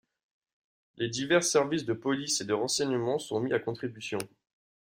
Les 0.97 1.09
divers 1.09 1.43
servises 1.43 1.85
de 1.85 1.93
police 1.93 2.41
et 2.41 2.45
de 2.45 2.53
renseignements 2.55 3.19
sont 3.19 3.39
mis 3.39 3.53
à 3.53 3.59
contribution. 3.59 4.17